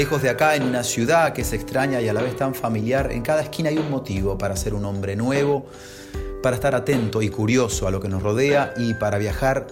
[0.00, 3.12] Lejos de acá, en una ciudad que es extraña y a la vez tan familiar,
[3.12, 5.66] en cada esquina hay un motivo para ser un hombre nuevo,
[6.42, 9.66] para estar atento y curioso a lo que nos rodea y para viajar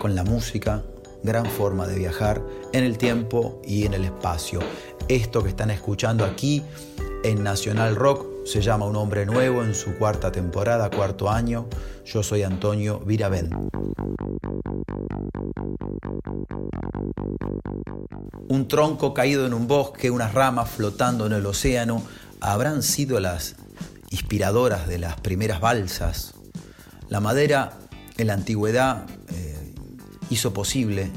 [0.00, 0.82] con la música,
[1.22, 2.42] gran forma de viajar
[2.72, 4.58] en el tiempo y en el espacio.
[5.06, 6.64] Esto que están escuchando aquí
[7.22, 11.66] en Nacional Rock se llama Un hombre nuevo en su cuarta temporada, cuarto año.
[12.06, 13.52] Yo soy Antonio Viravent.
[18.48, 22.02] Un tronco caído en un bosque, unas ramas flotando en el océano,
[22.40, 23.56] habrán sido las
[24.08, 26.32] inspiradoras de las primeras balsas.
[27.10, 27.74] La madera
[28.16, 29.74] en la antigüedad eh,
[30.30, 31.10] hizo posible,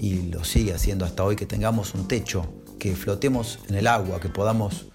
[0.00, 4.18] y lo sigue haciendo hasta hoy, que tengamos un techo, que flotemos en el agua,
[4.18, 4.86] que podamos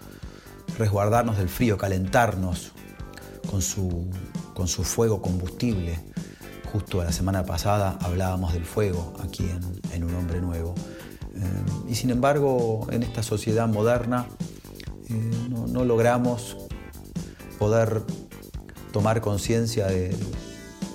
[0.78, 2.72] resguardarnos del frío, calentarnos
[3.50, 4.08] con su,
[4.54, 6.00] con su fuego combustible.
[6.72, 9.48] Justo la semana pasada hablábamos del fuego aquí
[9.94, 10.74] en, Un Hombre Nuevo.
[11.36, 14.26] Eh, y sin embargo, en esta sociedad moderna
[15.10, 16.58] eh, no, logramos
[17.60, 18.02] poder
[18.92, 20.16] tomar conciencia de,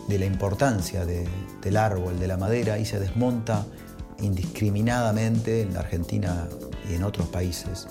[0.09, 3.67] la importancia del árbol, de la madera, y se desmonta
[4.21, 6.49] indiscriminadamente en la Argentina
[6.91, 7.87] y en otros países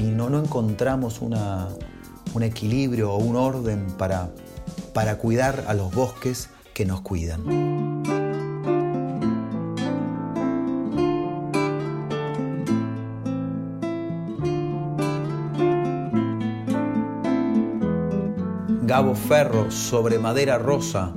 [0.00, 4.30] y no, encontramos un equilibrio o un orden para,
[4.94, 8.00] para cuidar a los bosques que nos cuidan.
[18.82, 21.12] Gabo Ferro sobre madera rosa.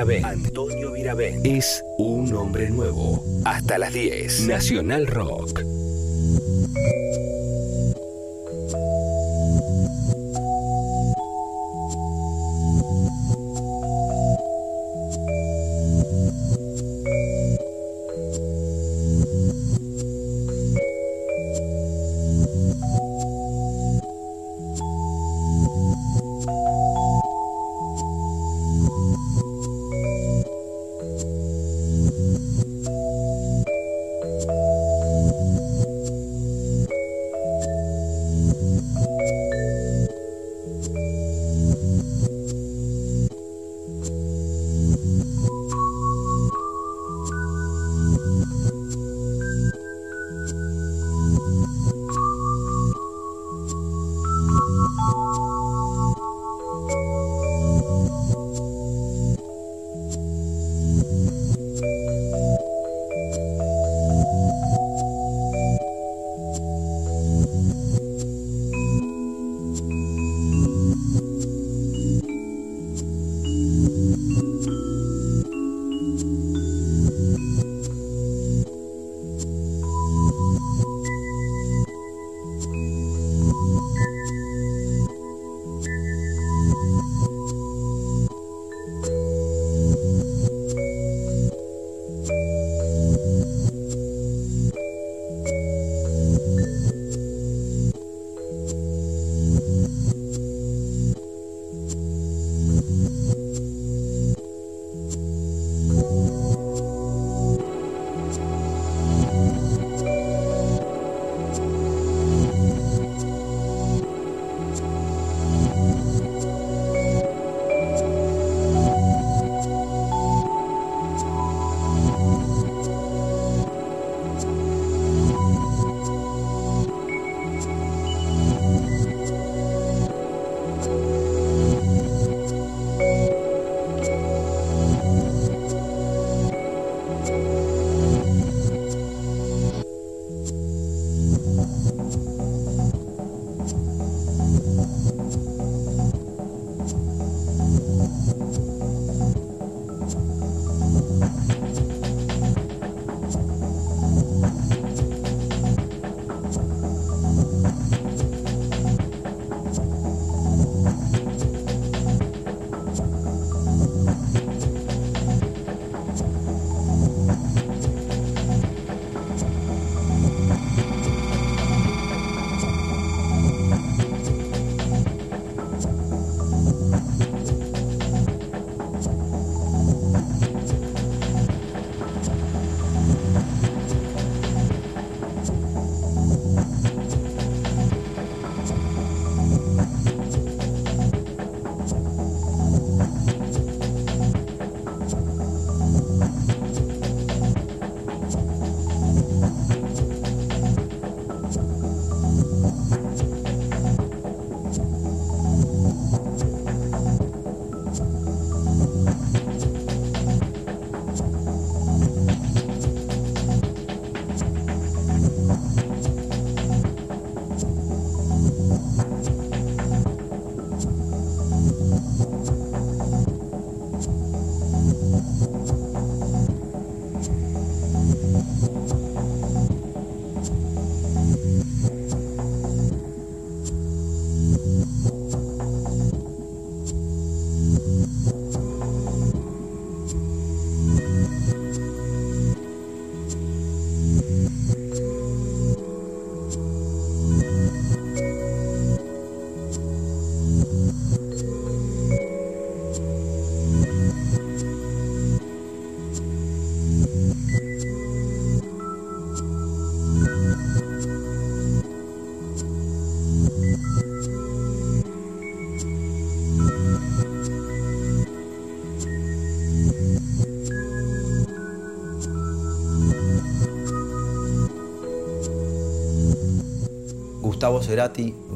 [0.00, 3.22] Antonio Virabén es un hombre nuevo.
[3.44, 4.46] Hasta las 10.
[4.46, 5.60] Nacional Rock.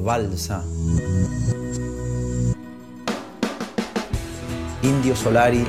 [0.05, 0.65] Balsa.
[4.83, 5.67] Indio Solari,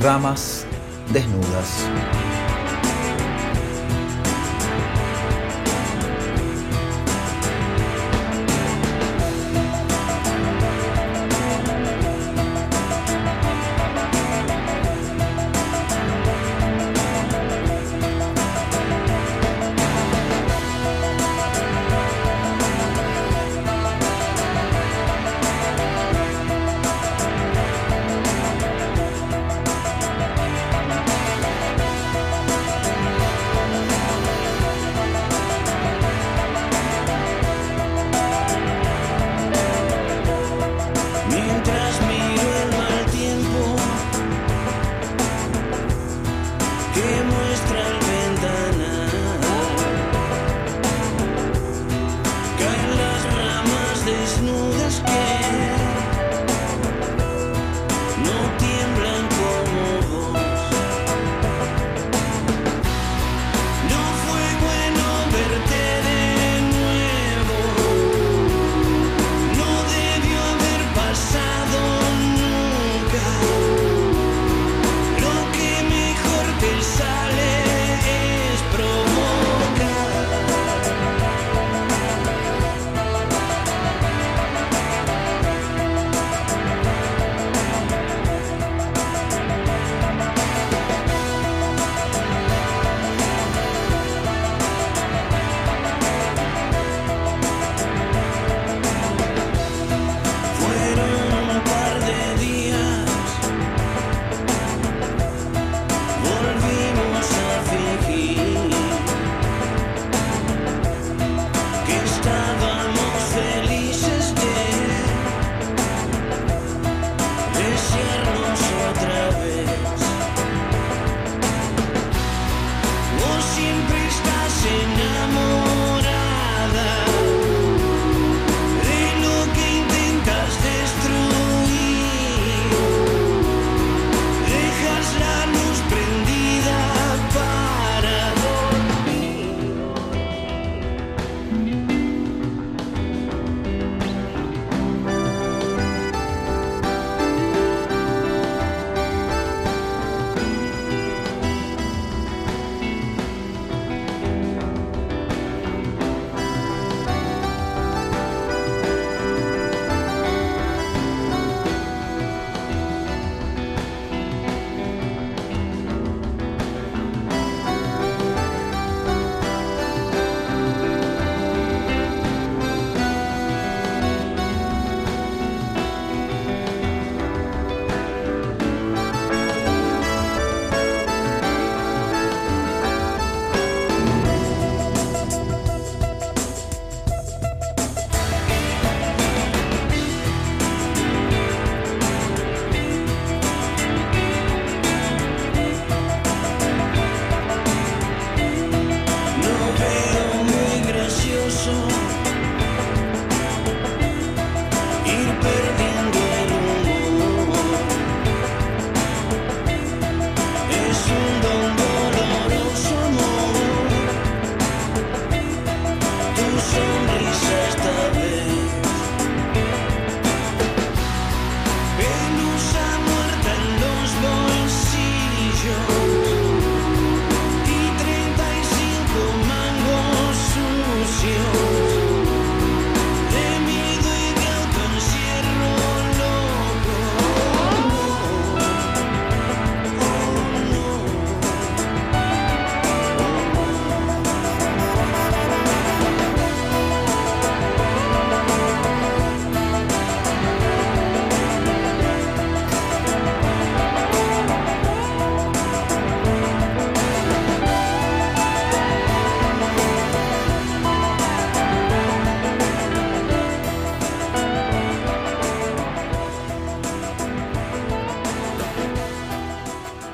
[0.00, 0.64] Ramas
[1.12, 2.31] Desnudas.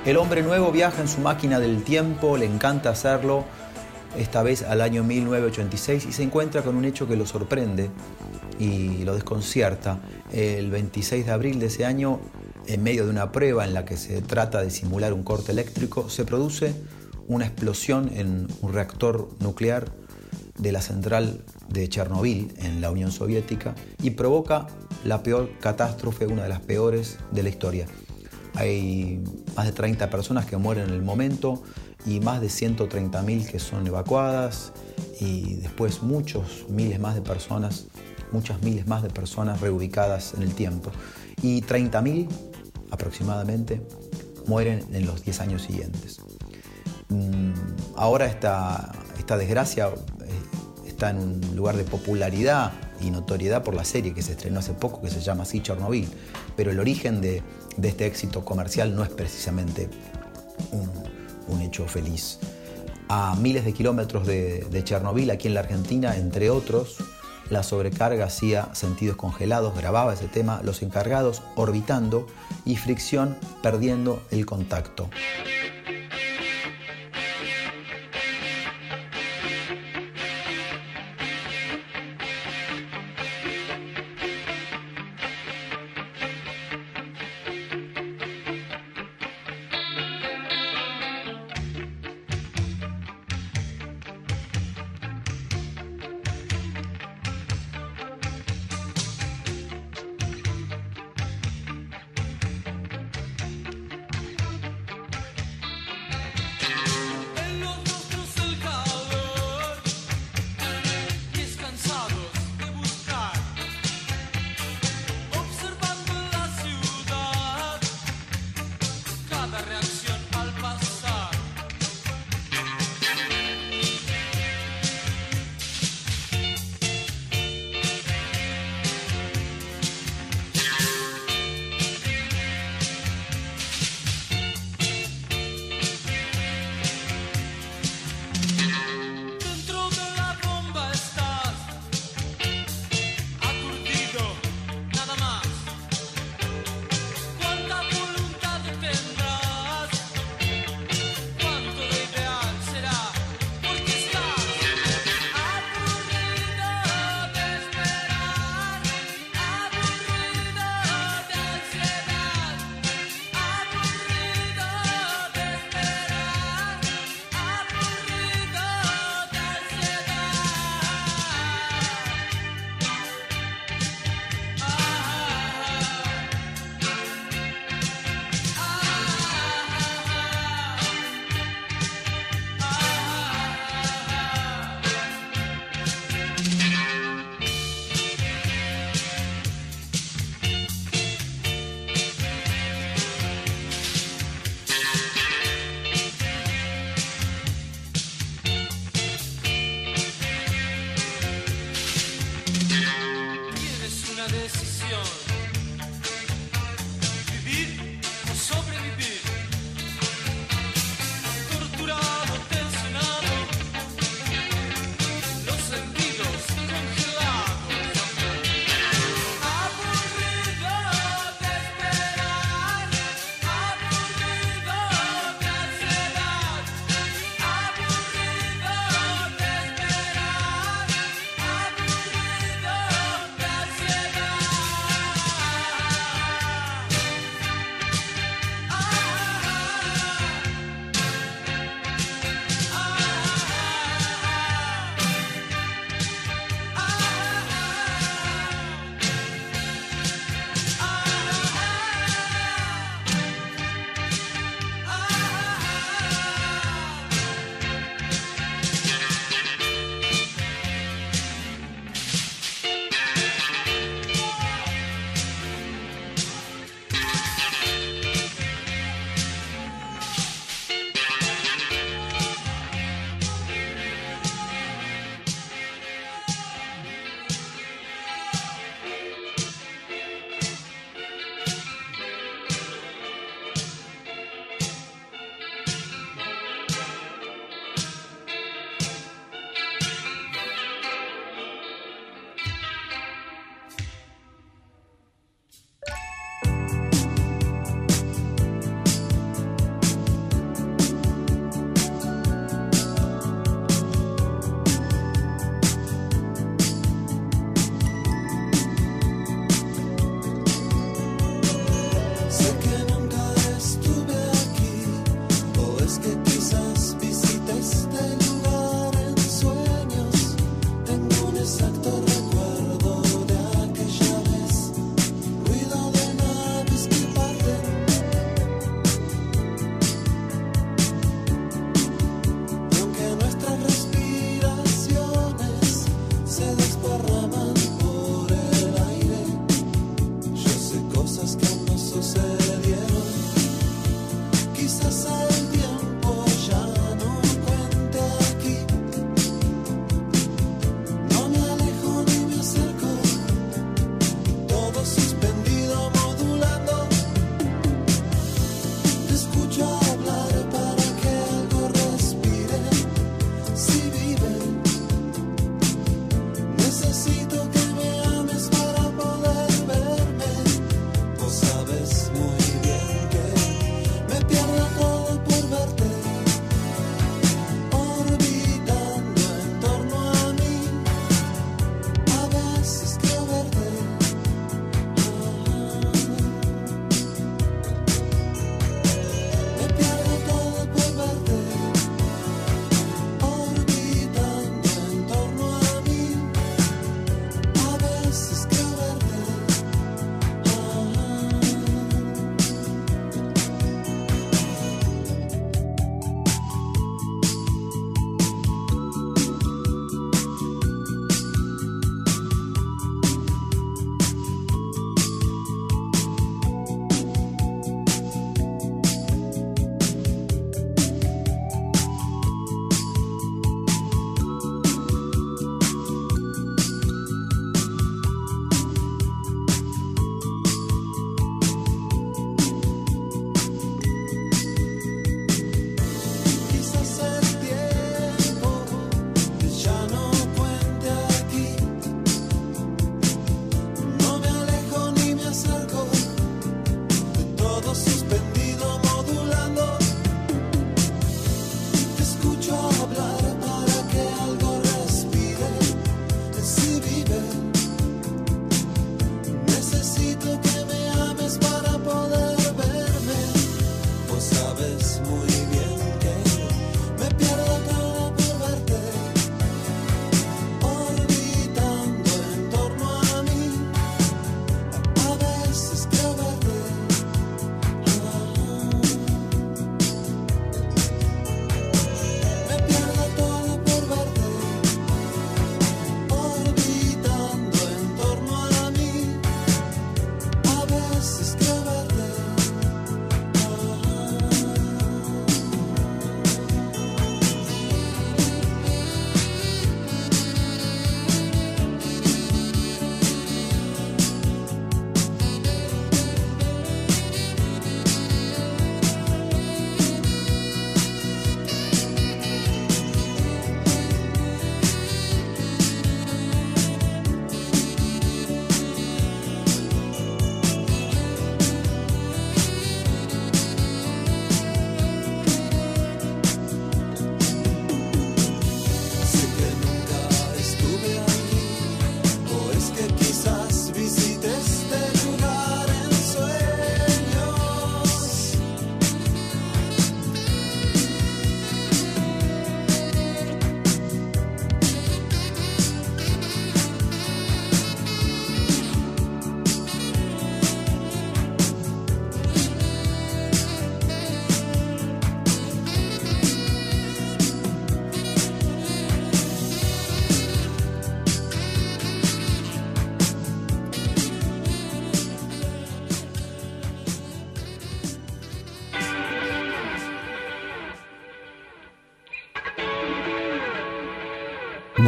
[0.08, 3.44] El hombre nuevo viaja en su máquina del tiempo, le encanta hacerlo,
[4.16, 7.90] esta vez al año 1986, y se encuentra con un hecho que lo sorprende
[8.58, 10.00] y lo desconcierta.
[10.32, 12.20] El 26 de abril de ese año,
[12.66, 16.08] en medio de una prueba en la que se trata de simular un corte eléctrico,
[16.08, 16.74] se produce
[17.26, 19.92] una explosión en un reactor nuclear
[20.56, 24.68] de la central de Chernobyl en la Unión Soviética y provoca
[25.04, 27.86] la peor catástrofe, una de las peores de la historia.
[28.58, 29.22] Hay
[29.56, 31.62] más de 30 personas que mueren en el momento
[32.04, 34.72] y más de 130.000 que son evacuadas
[35.20, 37.86] y después muchos miles más de personas,
[38.32, 40.90] muchas miles más de personas reubicadas en el tiempo.
[41.40, 42.28] Y 30.000
[42.90, 43.80] aproximadamente
[44.48, 46.18] mueren en los 10 años siguientes.
[47.10, 47.52] Mm,
[47.94, 49.90] ahora esta, esta desgracia
[50.99, 54.73] está en un lugar de popularidad y notoriedad por la serie que se estrenó hace
[54.73, 56.09] poco que se llama así Chernobyl,
[56.57, 57.40] pero el origen de,
[57.81, 59.88] este éxito comercial no es precisamente
[60.73, 62.40] un, hecho feliz.
[63.09, 66.97] A miles de kilómetros de, de Chernobyl, aquí en la Argentina, entre otros,
[67.49, 72.26] la sobrecarga hacía sentidos congelados, grababa ese tema, los encargados orbitando
[72.64, 75.09] y fricción perdiendo el contacto.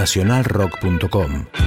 [0.01, 1.60] nacionalrock.com.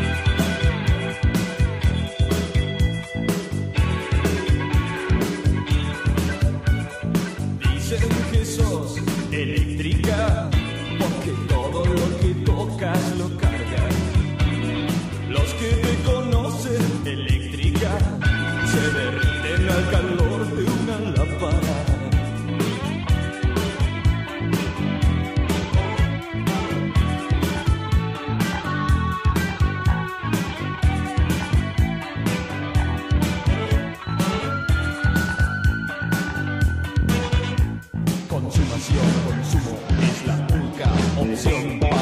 [41.44, 41.93] canción.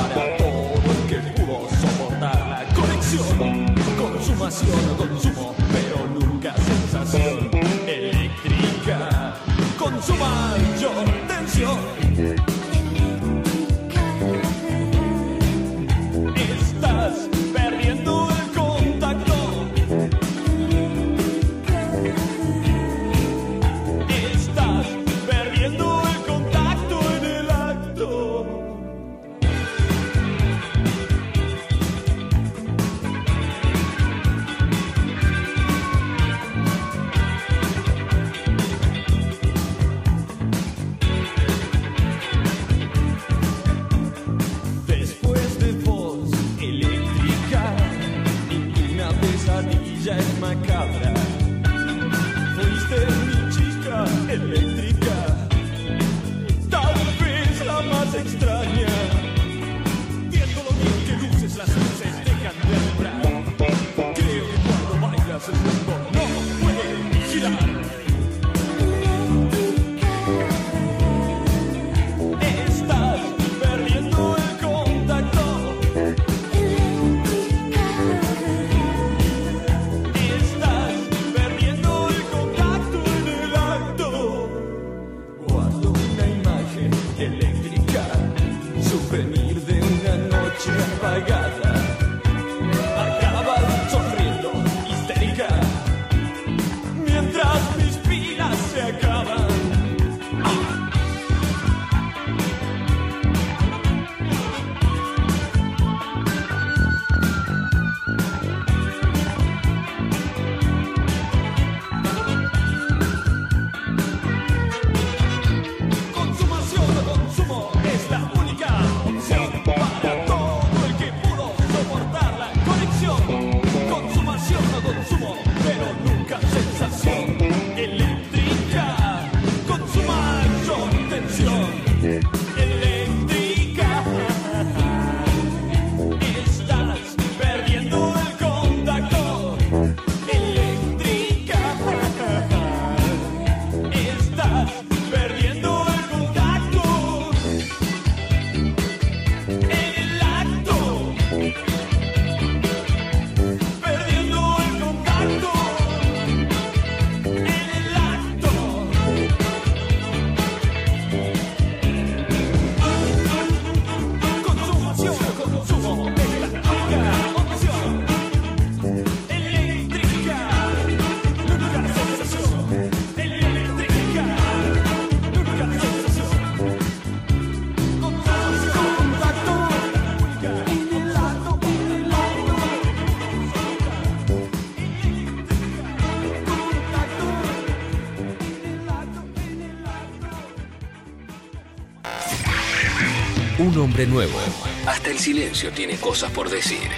[193.72, 194.38] Un hombre nuevo.
[194.86, 196.90] Hasta el silencio tiene cosas por decir.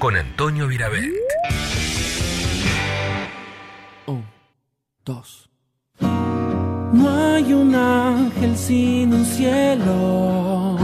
[0.00, 1.12] Con Antonio Virabet.
[4.06, 4.24] Un,
[5.04, 5.48] dos.
[6.00, 10.76] No hay un ángel sin un cielo.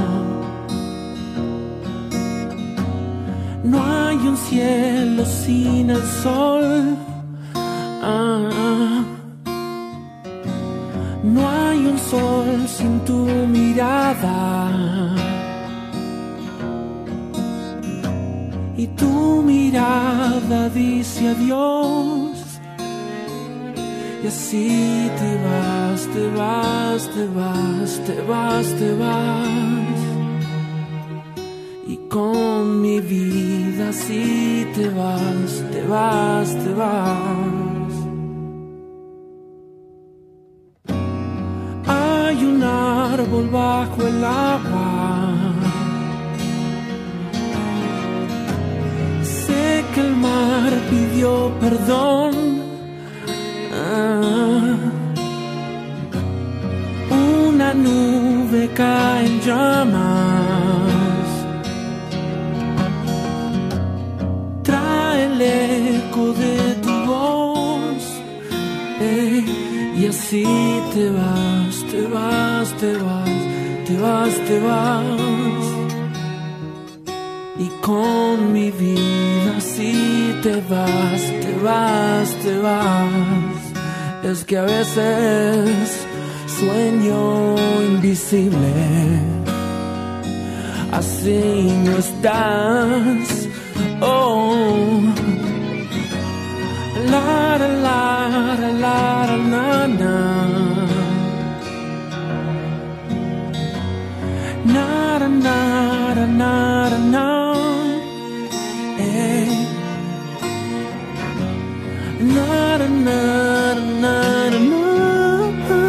[3.64, 6.96] No hay un cielo sin el sol.
[7.57, 8.88] Ah, ah.
[12.11, 13.21] Sol sin tu
[13.57, 14.51] mirada.
[18.77, 22.38] Y tu mirada dice adiós.
[24.23, 29.99] Y así te vas, te vas, te vas, te vas, te vas.
[31.92, 37.58] Y con mi vida así te vas, te vas, te vas.
[43.20, 44.92] Árbol bajo el agua.
[49.22, 52.35] Sé que el mar pidió perdón.
[53.74, 54.76] Ah.
[57.11, 61.28] Una nube cae en llamas.
[64.62, 68.04] Trae el eco de tu voz.
[70.00, 70.46] y así
[70.94, 72.47] te vas, te vas,
[72.80, 73.28] te vas,
[73.86, 75.04] te vas, te vas.
[77.58, 83.60] Y con mi vida así te vas, te vas, te vas.
[84.22, 86.06] Es que a veces
[86.46, 87.56] sueño
[87.92, 88.72] invisible.
[90.92, 93.48] así no estás.
[94.00, 95.00] Oh,
[97.10, 100.67] la la la la la la la.
[104.74, 105.59] Na na na
[106.40, 106.54] na
[106.92, 107.26] na na.
[108.98, 109.48] Eh.
[112.35, 113.20] Na na na
[114.02, 114.16] na
[114.70, 114.85] na
[115.68, 115.81] na.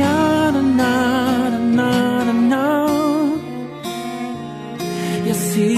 [0.00, 0.16] Na
[0.54, 0.92] na na
[1.78, 1.90] na
[2.28, 2.64] na na.
[5.26, 5.72] Y así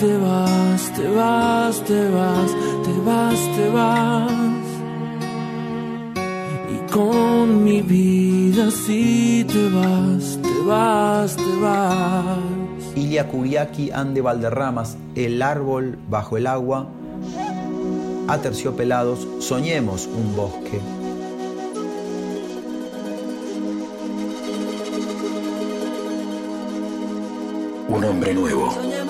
[0.00, 2.50] te vas, te vas, te vas,
[2.84, 4.66] te vas, te vas.
[6.74, 7.31] Y con
[8.66, 12.38] así te vas, te vas, te vas.
[12.94, 16.88] Ilia Kuriaki, Ande Valderramas, El árbol bajo el agua,
[18.28, 20.80] Aterciopelados, Soñemos un bosque.
[27.88, 29.01] Un hombre nuevo.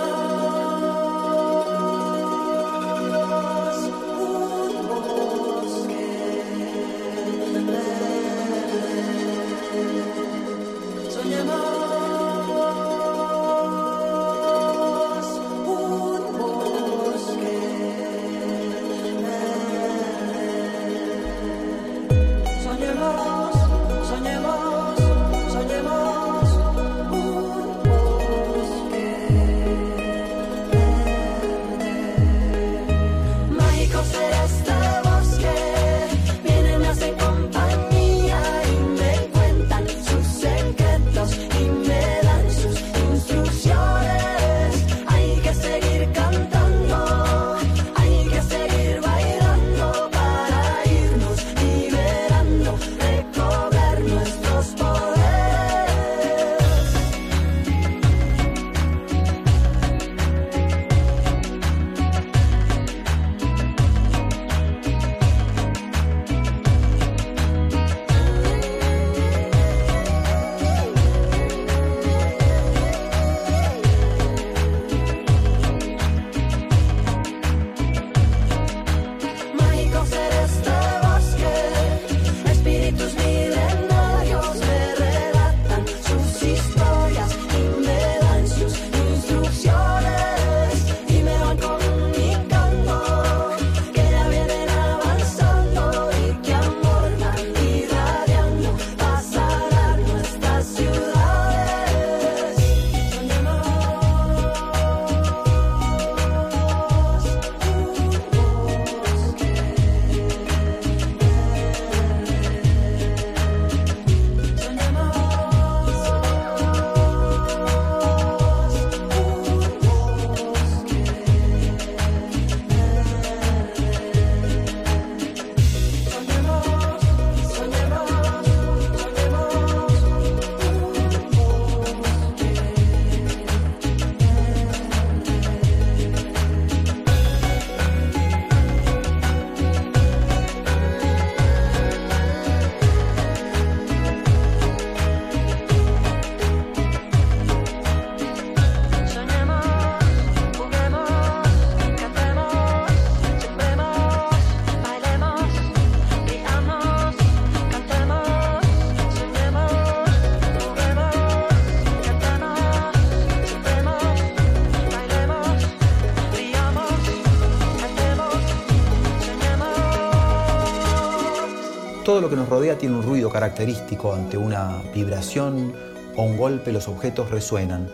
[172.53, 174.13] Rodea tiene un ruido característico.
[174.13, 175.73] Ante una vibración
[176.17, 177.89] o un golpe los objetos resuenan.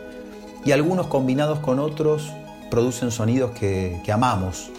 [0.64, 2.32] Y algunos combinados con otros
[2.68, 4.70] producen sonidos que, amamos.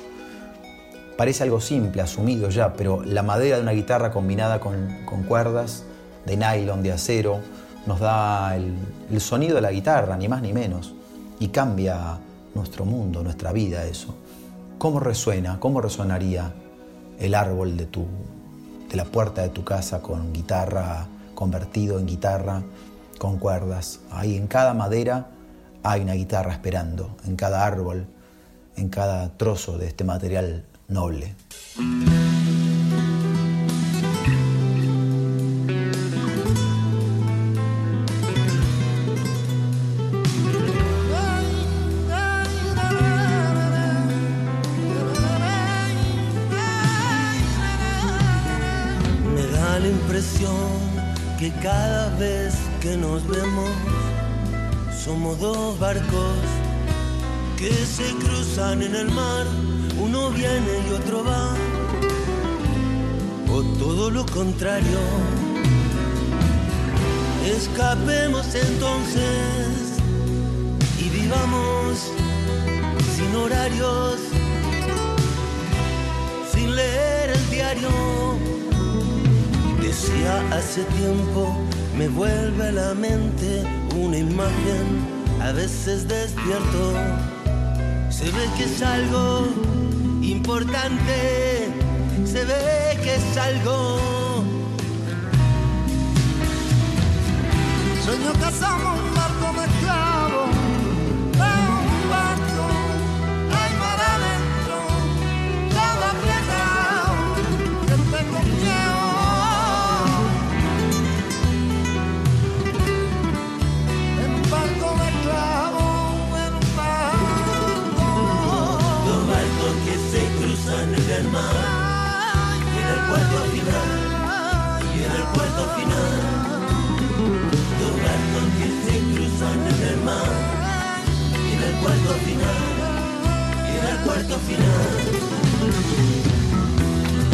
[1.17, 5.85] Parece algo simple, asumido ya, pero la madera de una guitarra combinada con, con cuerdas
[6.25, 7.39] de nylon, de acero,
[7.85, 8.73] nos da el,
[9.09, 10.93] el sonido de la guitarra, ni más ni menos.
[11.39, 12.19] Y cambia
[12.53, 14.13] nuestro mundo, nuestra vida eso.
[14.77, 15.57] ¿Cómo resuena?
[15.61, 16.53] ¿Cómo resonaría
[17.17, 18.05] el árbol de tu,
[18.89, 22.63] de la puerta de tu casa con guitarra, convertido en guitarra,
[23.17, 23.99] con cuerdas.
[24.11, 25.27] Ahí en cada madera
[25.83, 28.07] hay una guitarra esperando, en cada árbol,
[28.75, 31.35] en cada trozo de este material noble.
[51.61, 53.69] Cada vez que nos vemos
[55.03, 56.37] somos dos barcos
[57.57, 59.45] que se cruzan en el mar,
[59.99, 61.53] uno viene y otro va,
[63.51, 64.99] o todo lo contrario.
[67.45, 69.99] Escapemos entonces
[70.99, 72.11] y vivamos
[73.15, 74.19] sin horarios,
[76.53, 78.58] sin leer el diario.
[79.89, 81.57] Decía hace tiempo,
[81.97, 83.63] me vuelve a la mente
[83.95, 84.85] una imagen,
[85.41, 86.93] a veces despierto.
[88.11, 89.47] Se ve que es algo
[90.21, 91.69] importante,
[92.23, 93.97] se ve que es algo.
[98.05, 98.45] Sueño que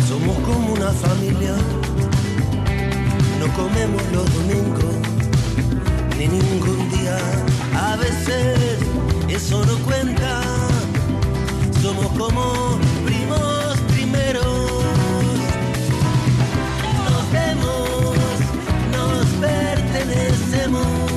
[0.08, 1.54] Somos como una familia,
[3.38, 4.96] no comemos los domingos
[6.18, 7.18] ni ningún día.
[7.74, 8.80] A veces
[9.28, 10.42] eso no cuenta.
[11.82, 14.46] Somos como primos primeros.
[17.10, 18.16] Nos vemos,
[18.96, 21.15] nos pertenecemos.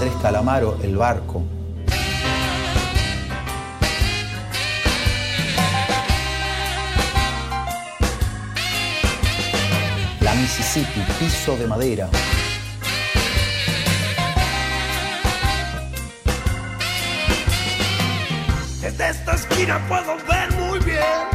[0.00, 1.42] Andrés Calamaro, El Barco.
[10.22, 12.08] La Mississippi, piso de madera.
[18.80, 21.28] Desde esta esquina puedo ver muy bien,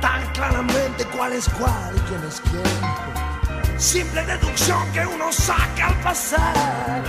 [0.00, 3.21] tan claramente cuál es cuál y quién es quién.
[3.82, 7.02] Simple deducción que uno saca al pasar,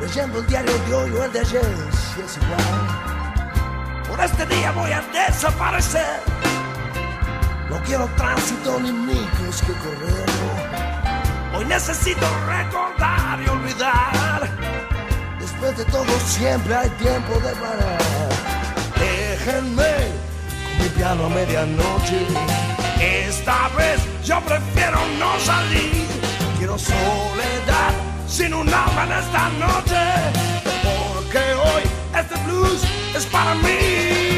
[0.00, 4.02] leyendo el diario de hoy o el de ayer, si es igual.
[4.08, 6.20] Por este día voy a desaparecer.
[7.68, 10.24] No quiero tránsito ni micros que correr.
[11.54, 14.48] Hoy necesito recordar y olvidar.
[15.38, 17.98] Después de todo siempre hay tiempo de parar.
[18.98, 20.08] Déjenme
[20.64, 22.79] con mi piano a medianoche.
[23.00, 26.06] Esta vez yo prefiero no salir.
[26.58, 27.92] Quiero soledad
[28.26, 30.02] sin un alma en esta noche.
[30.82, 31.82] Porque hoy
[32.14, 32.82] este blues
[33.16, 34.29] es para mí.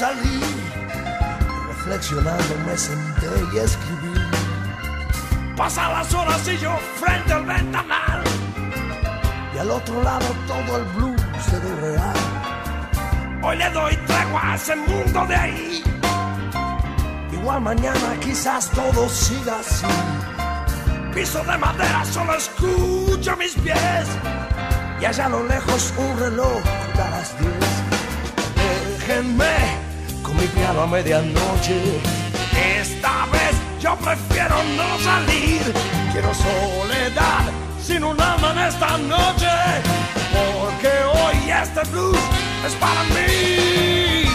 [0.00, 0.40] salí,
[1.68, 4.14] reflexionando me senté y escribí.
[5.54, 8.22] Pasan las horas y yo frente al ventanal,
[9.54, 12.18] y al otro lado todo el blues se real.
[13.42, 15.84] Hoy le doy tregua a ese mundo de ahí.
[17.30, 19.86] Igual mañana quizás todo siga así.
[21.14, 24.08] Piso de madera, solo escucho mis pies.
[24.98, 26.62] Y allá a lo lejos un reloj
[26.96, 27.70] da las diez.
[28.56, 29.59] Déjenme
[30.42, 32.00] a medianoche.
[32.80, 35.60] Esta vez yo prefiero no salir,
[36.12, 37.44] quiero soledad
[37.80, 39.50] sin un alma en esta noche,
[40.32, 42.18] porque hoy este blues
[42.66, 44.29] es para mí.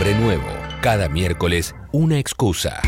[0.00, 0.48] Hombre Nuevo.
[0.80, 2.80] Cada miércoles, una excusa.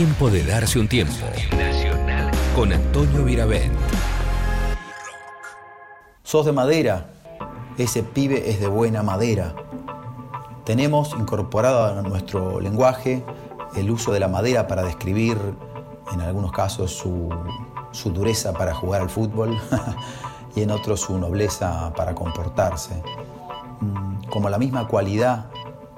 [0.00, 1.26] Tiempo de darse un tiempo.
[2.56, 3.74] Con Antonio Viravent.
[6.22, 7.10] Sos de madera,
[7.76, 9.54] ese pibe es de buena madera.
[10.64, 13.22] Tenemos incorporado a nuestro lenguaje
[13.76, 15.36] el uso de la madera para describir,
[16.14, 17.28] en algunos casos, su,
[17.90, 19.60] su dureza para jugar al fútbol
[20.56, 23.02] y en otros su nobleza para comportarse.
[23.80, 25.50] Mm, Como la misma cualidad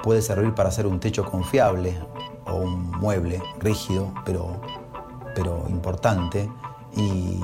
[0.03, 1.97] puede servir para hacer un techo confiable
[2.63, 4.61] un mueble rígido, pero,
[5.35, 6.51] pero importante,
[6.97, 7.41] y,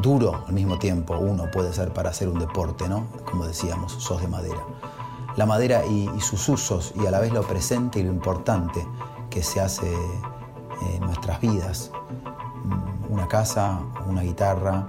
[0.00, 3.06] duro al mismo tiempo uno puede ser para hacer un deporte, ¿no?
[3.30, 4.62] Como decíamos, sos de madera.
[5.36, 8.86] La madera y, y sus usos y a la vez lo presente y lo importante
[9.28, 9.92] que se hace
[10.92, 11.90] en nuestras vidas.
[12.64, 14.86] Mm, Una casa, una guitarra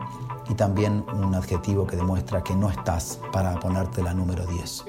[0.50, 4.86] y también un adjetivo que demuestra que no estás para ponerte la número 10.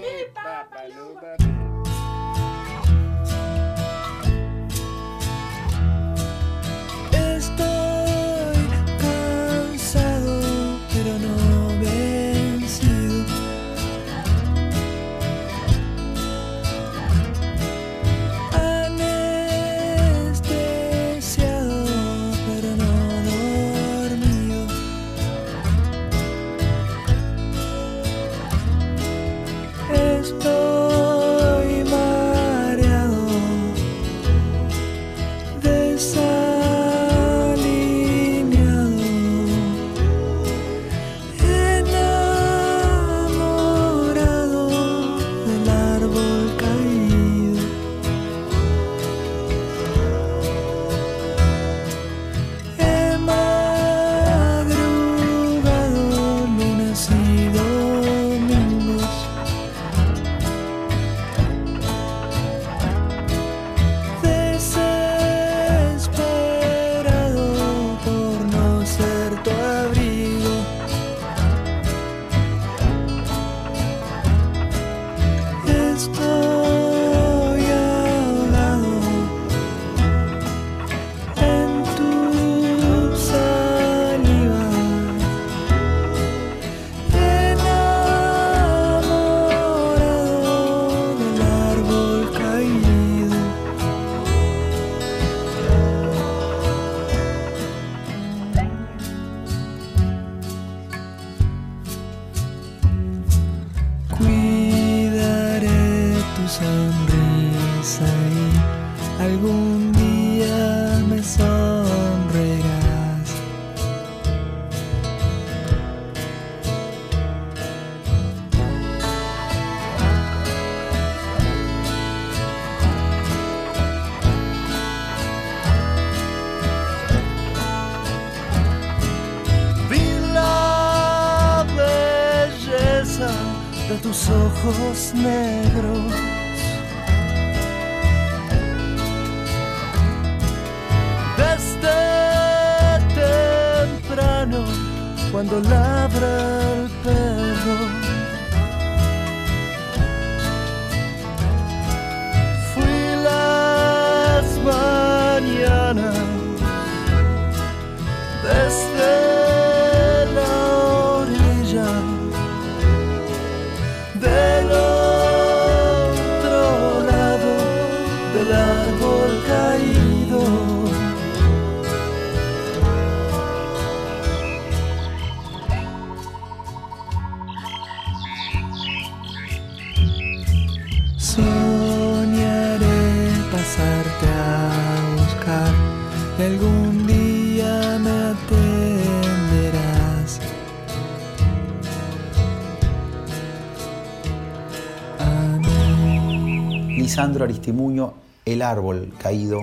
[197.16, 198.12] Lisandro Aristimuño,
[198.44, 199.62] El árbol caído.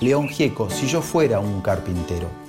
[0.00, 2.41] León Gieco, si yo fuera un carpintero.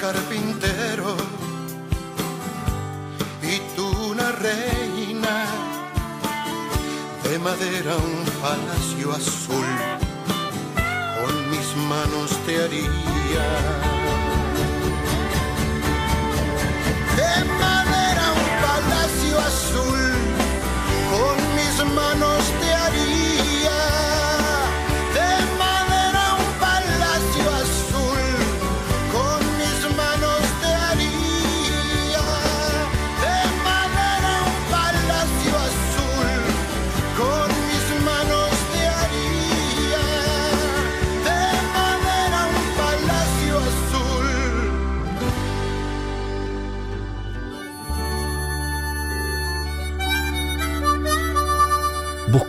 [0.00, 0.59] Carpintero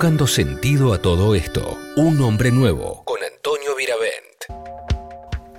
[0.01, 4.73] Buscando sentido a todo esto, un hombre nuevo con Antonio Viravent.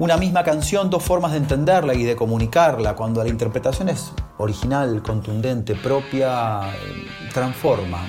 [0.00, 2.96] Una misma canción, dos formas de entenderla y de comunicarla.
[2.96, 8.04] Cuando la interpretación es original, contundente, propia, eh, transforma,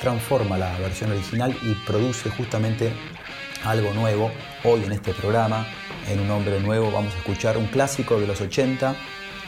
[0.00, 2.90] transforma la versión original y produce justamente
[3.62, 4.30] algo nuevo.
[4.64, 5.66] Hoy en este programa,
[6.08, 8.96] en Un Hombre Nuevo, vamos a escuchar un clásico de los 80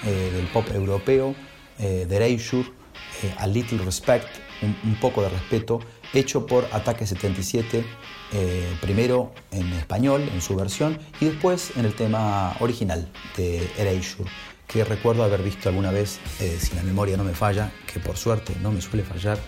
[0.05, 1.35] eh, del pop europeo,
[1.79, 4.29] eh, de eh, A Little Respect,
[4.61, 5.81] un poco de respeto,
[6.14, 7.84] hecho por Ataque 77,
[8.32, 14.30] eh, primero en español, en su versión, y después en el tema original de Erasure,
[14.66, 18.16] que recuerdo haber visto alguna vez, eh, si la memoria no me falla, que por
[18.16, 19.38] suerte no me suele fallar,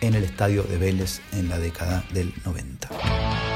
[0.00, 3.55] en el estadio de Vélez en la década del 90.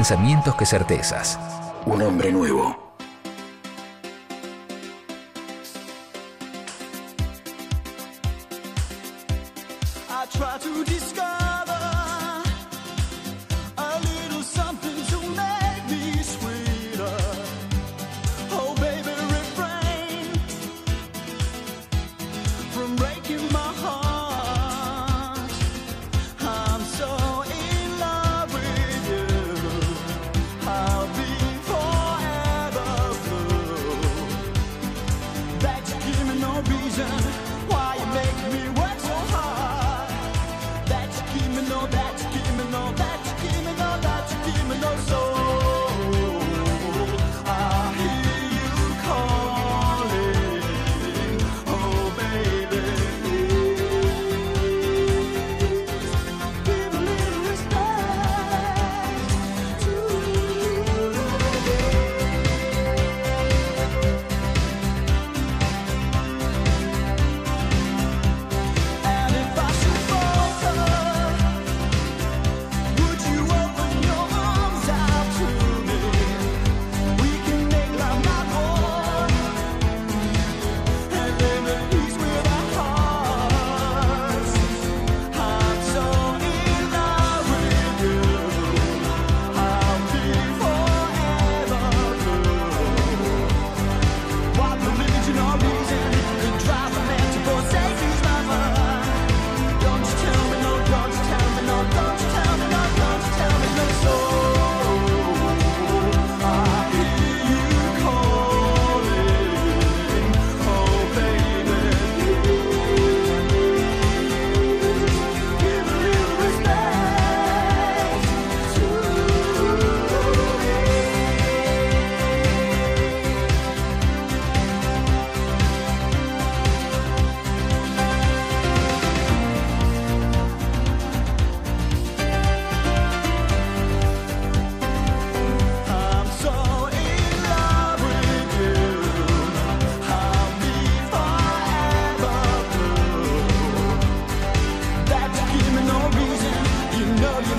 [0.00, 1.38] Pensamientos que certezas.
[1.84, 2.89] Un hombre nuevo.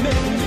[0.04, 0.41] make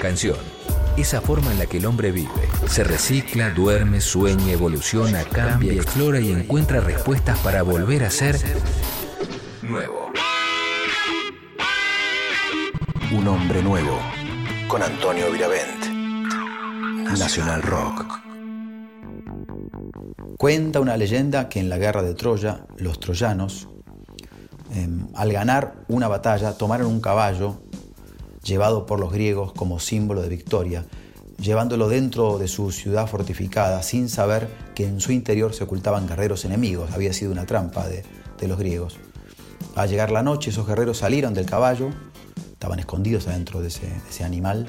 [0.00, 0.36] canción.
[0.96, 2.48] Esa forma en la que el hombre vive.
[2.66, 8.36] Se recicla, duerme, sueña, evoluciona, cambia, explora y encuentra respuestas para volver a ser
[9.62, 10.10] nuevo.
[13.12, 13.98] Un hombre nuevo.
[14.66, 15.84] Con Antonio Viravent.
[17.18, 18.04] Nacional Rock.
[20.36, 23.68] Cuenta una leyenda que en la guerra de Troya, los troyanos,
[24.74, 27.60] em, al ganar una batalla, tomaron un caballo
[28.42, 30.84] llevado por los griegos como símbolo de victoria,
[31.38, 36.44] llevándolo dentro de su ciudad fortificada, sin saber que en su interior se ocultaban guerreros
[36.44, 36.90] enemigos.
[36.92, 38.04] Había sido una trampa de,
[38.38, 38.98] de los griegos.
[39.74, 41.90] Al llegar la noche, esos guerreros salieron del caballo,
[42.52, 44.66] estaban escondidos adentro de ese, de ese animal,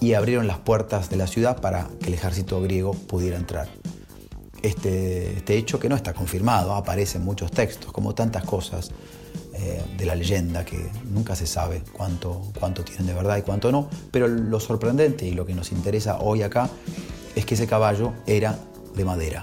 [0.00, 3.68] y abrieron las puertas de la ciudad para que el ejército griego pudiera entrar.
[4.62, 8.90] Este, este hecho que no está confirmado, aparece en muchos textos, como tantas cosas
[9.58, 13.72] eh, de la leyenda que nunca se sabe cuánto, cuánto tienen de verdad y cuánto
[13.72, 16.68] no, pero lo sorprendente y lo que nos interesa hoy acá
[17.34, 18.58] es que ese caballo era
[18.94, 19.42] de madera.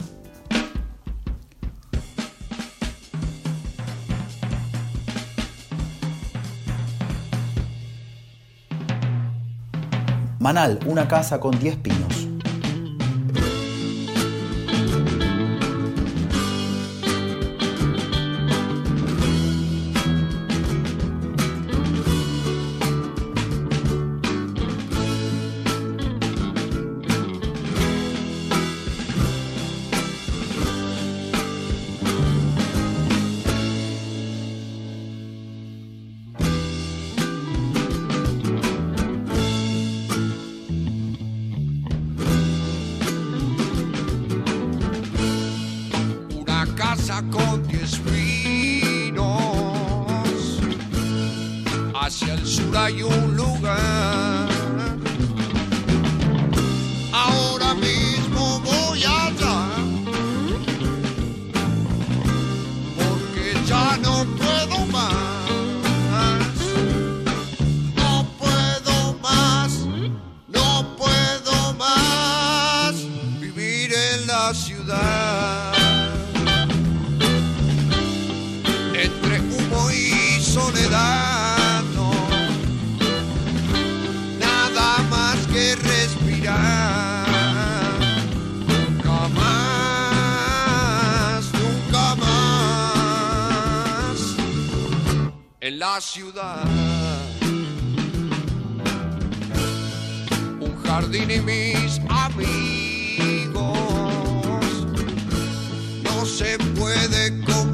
[10.39, 12.12] Manal, una casa con 10 pinos.
[96.01, 96.63] Ciudad.
[100.59, 103.57] un jardín y mis amigos
[106.03, 107.72] no se puede comparar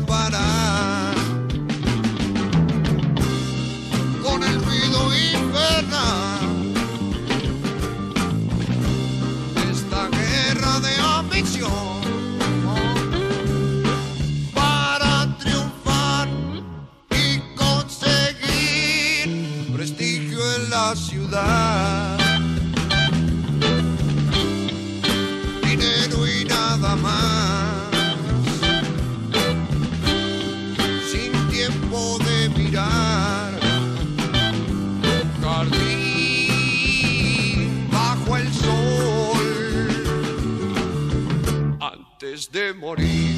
[42.52, 43.36] De morir.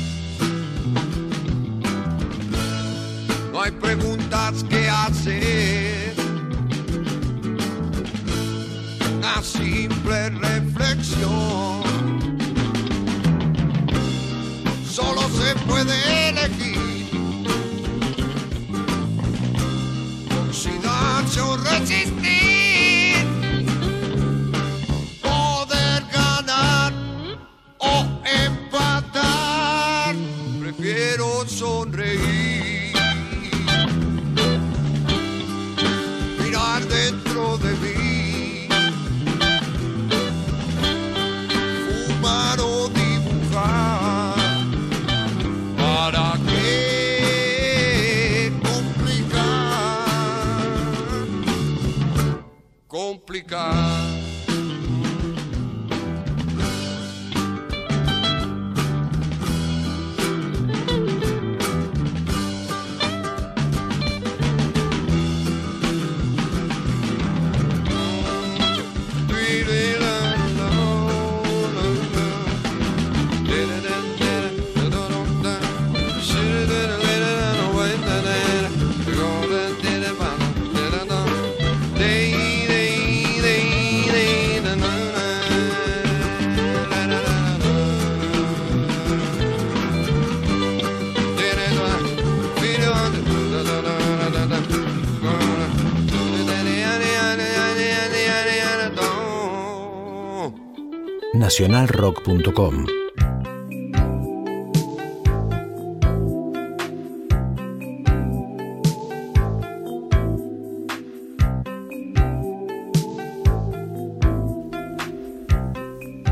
[3.52, 6.14] No hay preguntas que hacer.
[9.18, 11.82] Una simple reflexión.
[14.90, 16.21] Solo se puede
[101.52, 102.86] nacionalrock.com.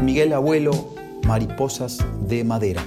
[0.01, 0.71] Miguel Abuelo,
[1.27, 2.81] Mariposas de Madera.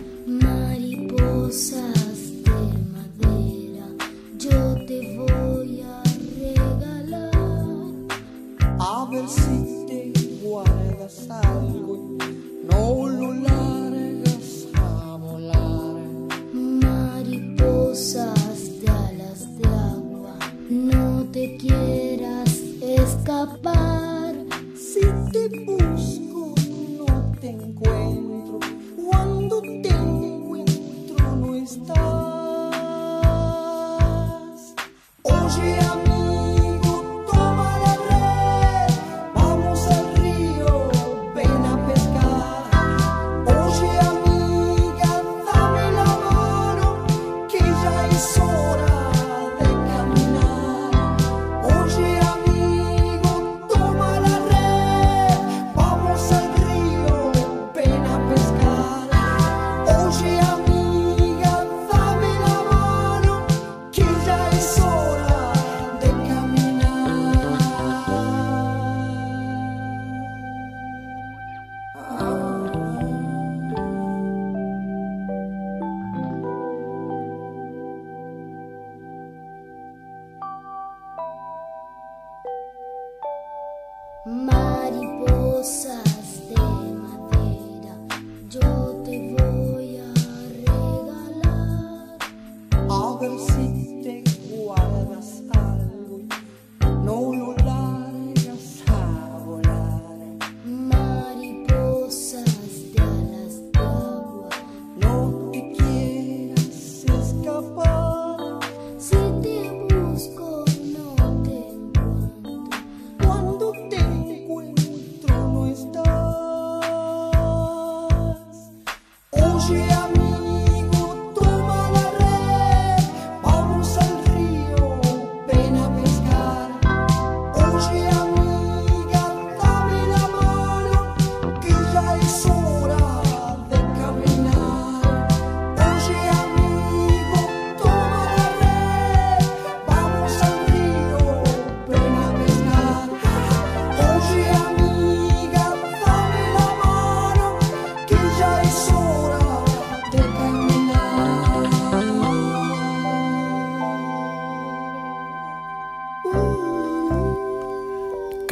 [25.53, 25.82] Te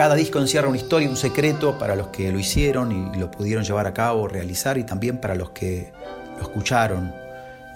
[0.00, 3.64] Cada disco encierra una historia, un secreto para los que lo hicieron y lo pudieron
[3.64, 5.92] llevar a cabo, realizar y también para los que
[6.38, 7.12] lo escucharon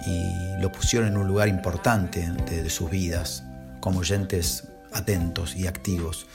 [0.07, 3.43] y lo pusieron en un lugar importante de, sus vidas,
[3.79, 6.25] como oyentes atentos y activos.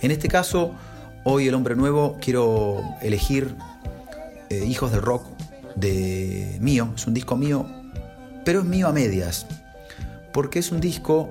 [0.00, 0.76] En este caso,
[1.24, 3.56] hoy El Hombre Nuevo quiero elegir
[4.50, 5.24] eh, Hijos del Rock
[5.74, 7.66] de mío, es un disco mío,
[8.44, 9.48] pero es mío a medias,
[10.32, 11.28] porque es un disco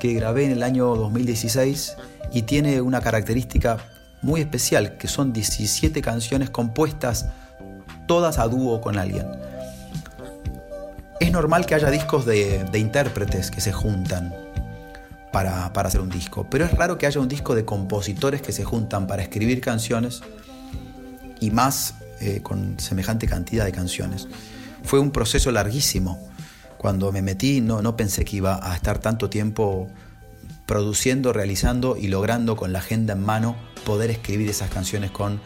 [0.00, 1.94] que grabé en el año 2016
[2.32, 3.78] y tiene una característica
[4.22, 7.26] muy especial, que son 17 canciones compuestas
[8.06, 9.26] todas a dúo con alguien.
[11.20, 14.34] Es normal que haya discos de, intérpretes que se juntan
[15.32, 18.52] para, para hacer un disco, pero es raro que haya un disco de compositores que
[18.52, 20.22] se juntan para escribir canciones
[21.40, 24.28] y más eh, con semejante cantidad de canciones.
[24.84, 26.28] Fue un proceso larguísimo.
[26.78, 29.88] Cuando me metí no, no pensé que iba a estar tanto tiempo
[30.66, 35.40] produciendo, realizando y logrando con la agenda en mano poder escribir esas canciones con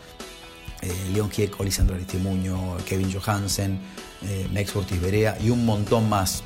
[0.82, 3.80] eh, León Gieco, Lisandro Aristimuño, Kevin Johansen,
[4.22, 6.42] eh, Mex Ortiz Berea y un montón más.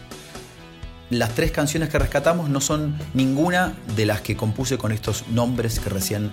[1.11, 5.81] Las tres canciones que rescatamos no son ninguna de las que compuse con estos nombres
[5.81, 6.31] que recién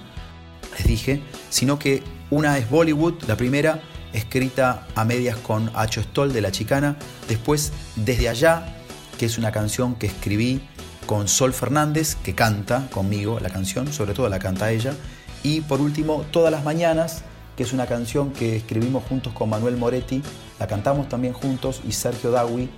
[0.77, 3.81] les dije, sino que una es Bollywood, la primera,
[4.13, 6.97] escrita a medias con Acho Stoll de La Chicana,
[7.27, 8.75] después Desde Allá,
[9.17, 10.61] que es una canción que escribí
[11.07, 14.93] con Sol Fernández, que canta conmigo la canción, sobre todo la canta ella,
[15.41, 17.23] y por último Todas las Mañanas,
[17.55, 20.21] que es una canción que escribimos juntos con Manuel Moretti,
[20.59, 22.69] la cantamos también juntos y Sergio Dawi,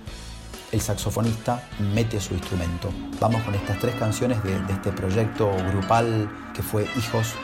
[0.72, 2.90] el saxofonista, mete su instrumento.
[3.20, 7.34] Vamos con estas tres canciones de, de este proyecto grupal que fue Hijos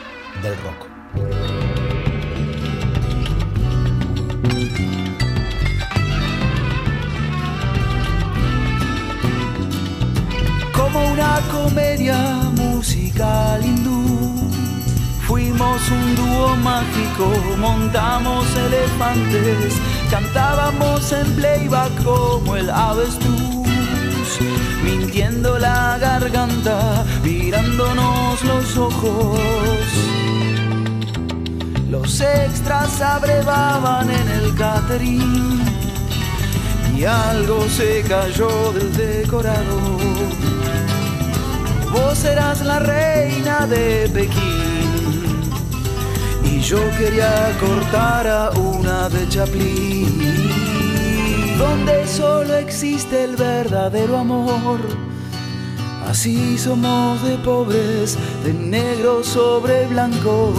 [0.41, 1.66] del Rock.
[10.93, 12.17] Como una comedia
[12.55, 14.49] musical hindú.
[15.27, 17.25] Fuimos un dúo mágico,
[17.57, 19.73] montamos elefantes,
[20.09, 23.67] cantábamos en playback como el avestruz,
[24.83, 29.39] mintiendo la garganta, mirándonos los ojos.
[31.89, 35.61] Los extras abrevaban en el catering
[36.95, 40.07] y algo se cayó del decorado.
[41.97, 45.41] Vos eras la reina de Pekín
[46.43, 50.49] y yo quería cortar a una de Chaplin,
[51.57, 54.79] donde solo existe el verdadero amor.
[56.07, 60.53] Así somos de pobres, de negro sobre blanco.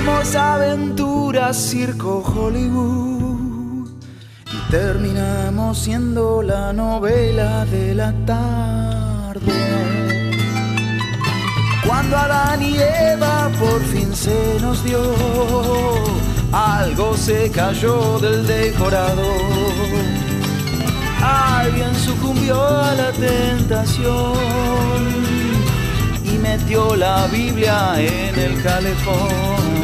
[0.00, 3.90] Hicimos aventuras, circo, Hollywood
[4.50, 9.52] y terminamos siendo la novela de la tarde.
[11.86, 15.02] Cuando Adán y Eva por fin se nos dio,
[16.50, 19.22] algo se cayó del decorado.
[21.22, 24.22] Alguien sucumbió a la tentación
[26.24, 29.79] y metió la Biblia en el calefón.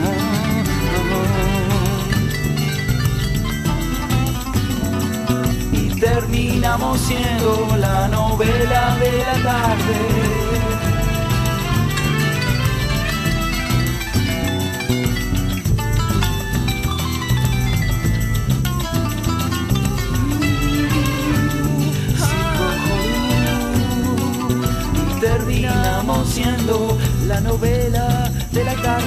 [6.01, 10.47] Terminamos siendo la novela de la tarde.
[25.21, 29.07] Terminamos siendo la novela de la tarde.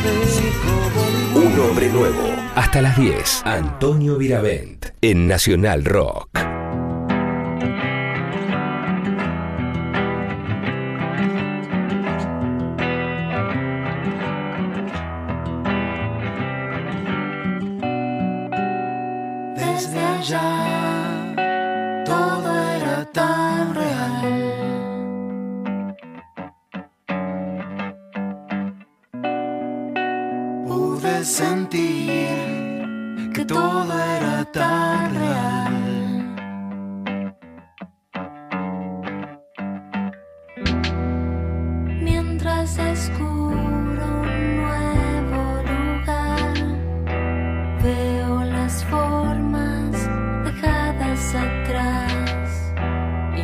[1.35, 2.23] Un hombre nuevo.
[2.55, 3.43] Hasta las 10.
[3.45, 4.87] Antonio Viravent.
[5.01, 6.58] En Nacional Rock.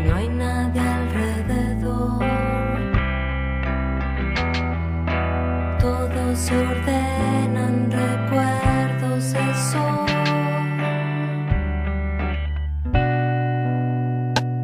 [0.06, 2.20] No hay nadie alrededor.
[5.80, 10.06] Todo se ordena en recuerdos de sol.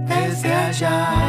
[0.07, 1.20] Desde allá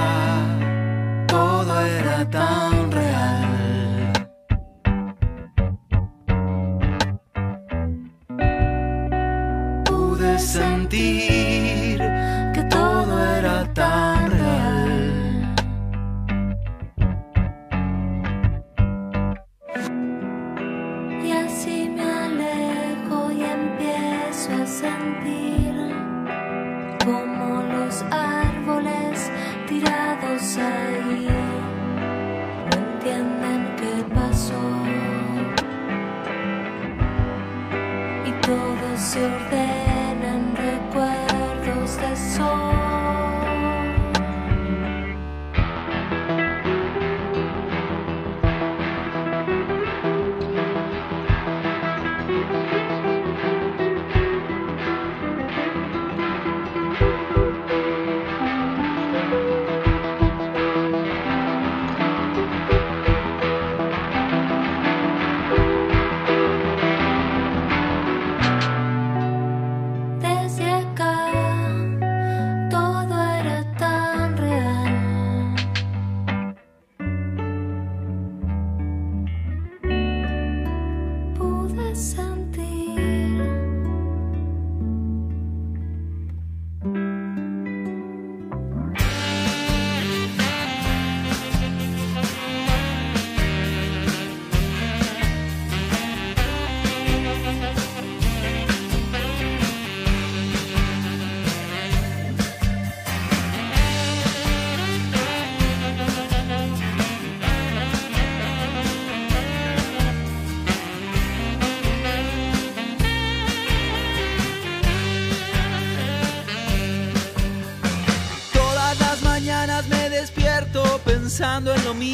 [121.32, 122.11] pensando en lo mismo.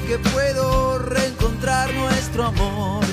[0.00, 3.04] que puedo reencontrar nuestro amor.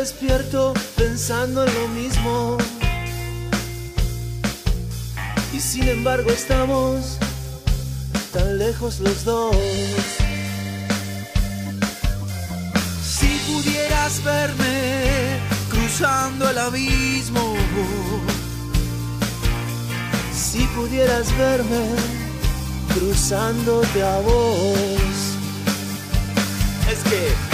[0.00, 2.56] despierto pensando en lo mismo.
[5.52, 7.18] Y sin embargo estamos
[8.32, 9.54] tan lejos los dos.
[13.04, 17.56] Si pudieras verme cruzando el abismo.
[20.34, 21.84] Si pudieras verme
[22.94, 24.64] cruzándote a vos.
[26.90, 27.49] Es que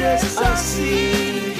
[0.00, 1.52] así.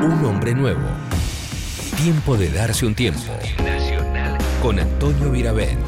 [0.00, 0.86] Un hombre nuevo.
[1.96, 3.32] Tiempo de darse un tiempo.
[4.62, 5.80] Con Antonio Viravent.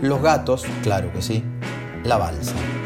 [0.00, 1.44] Los gatos, claro que sí,
[2.04, 2.81] la Balsa.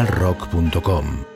[0.00, 1.29] nacionalrock.com.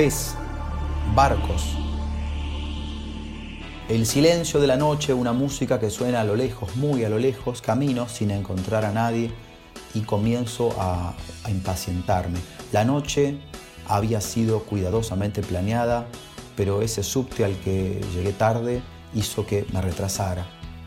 [0.00, 0.34] pez,
[1.14, 1.76] barcos.
[3.90, 7.18] El silencio de la noche, una música que suena a lo lejos, muy a lo
[7.18, 9.30] lejos, camino sin encontrar a nadie
[9.92, 11.12] y comienzo a,
[11.44, 12.38] a impacientarme.
[12.72, 13.36] La noche
[13.88, 16.06] había sido cuidadosamente planeada,
[16.56, 18.80] pero ese subte al que llegué tarde
[19.14, 20.46] hizo que me retrasara.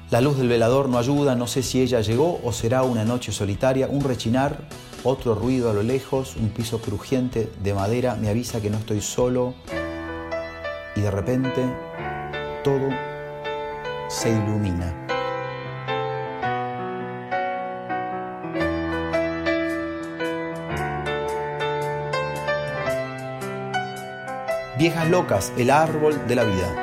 [0.09, 3.31] La luz del velador no ayuda, no sé si ella llegó o será una noche
[3.31, 4.57] solitaria, un rechinar
[5.05, 9.01] otro ruido a lo lejos, un piso crujiente de madera me avisa que no estoy
[9.01, 9.53] solo
[10.95, 11.65] y de repente
[12.63, 12.89] todo
[14.07, 14.93] se ilumina.
[24.77, 26.82] Viejas locas, el árbol de la vida.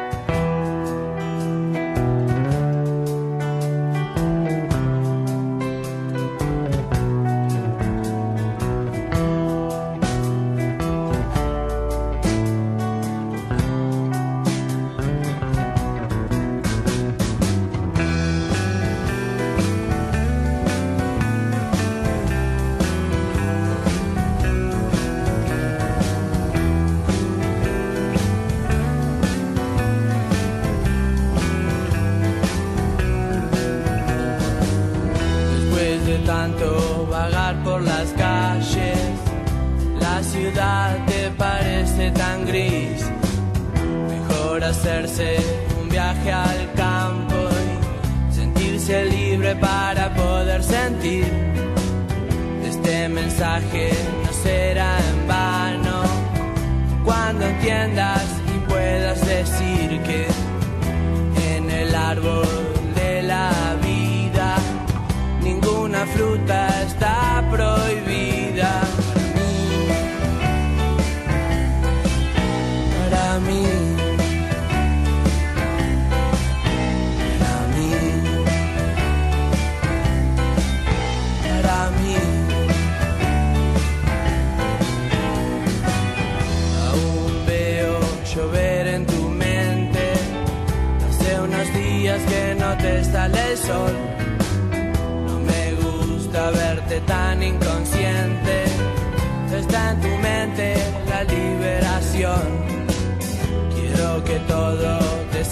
[57.60, 58.24] entiendas
[58.54, 59.89] y puedas decir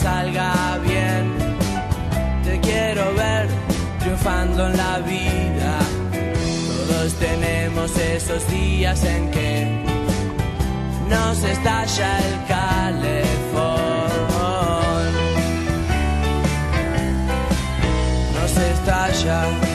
[0.03, 1.25] salga bien.
[2.45, 3.49] Te quiero ver
[4.01, 5.79] triunfando en la vida.
[6.89, 9.85] Todos tenemos esos días en que
[11.09, 13.79] nos estalla el calefón.
[18.35, 19.68] Nos estalla.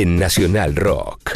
[0.00, 1.27] en Nacional Rock.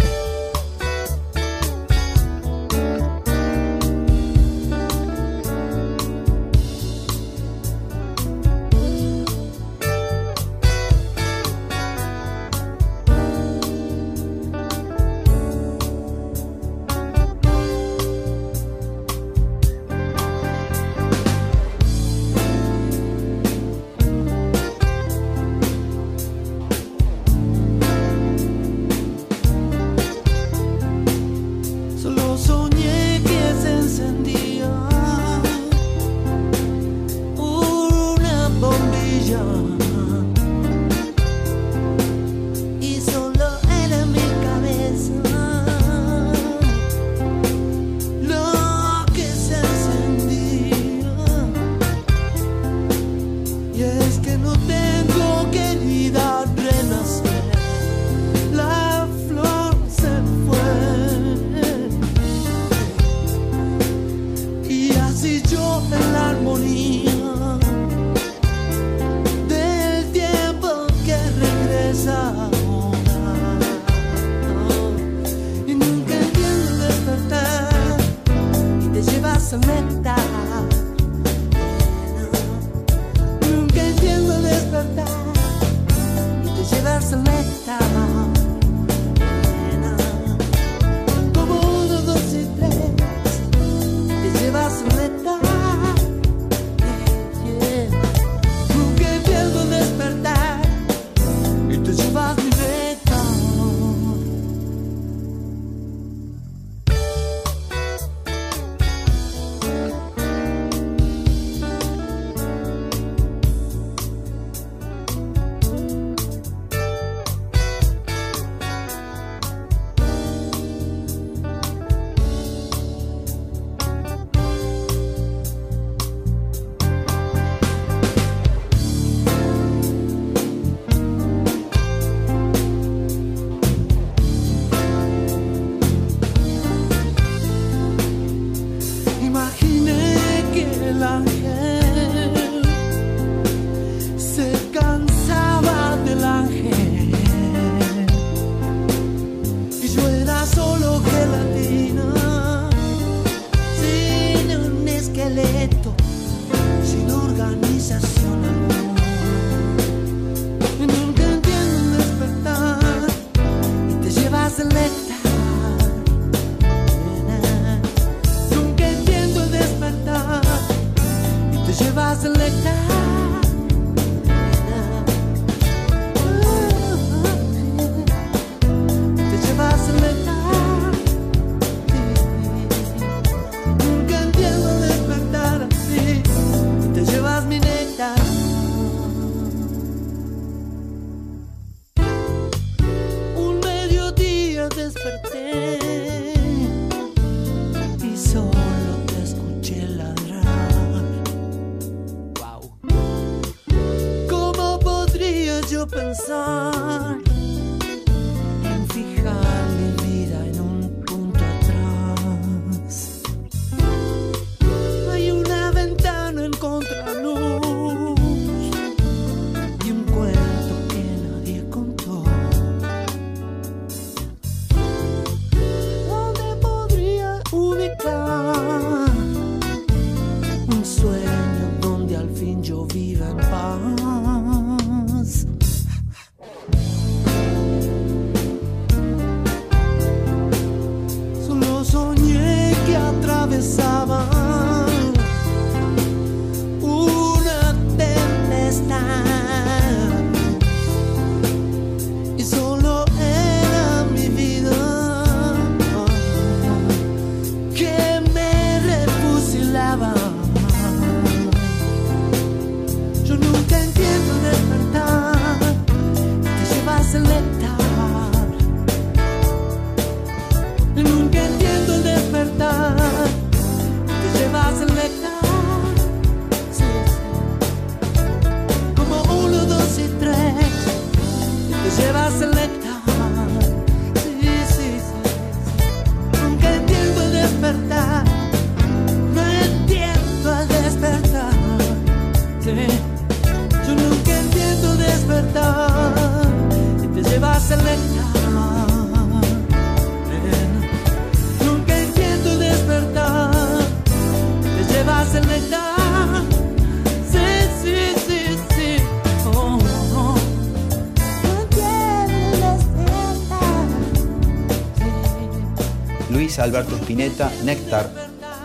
[316.62, 318.08] Alberto Spinetta, Néctar